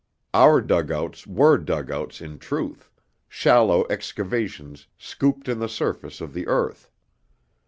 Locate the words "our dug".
0.33-0.89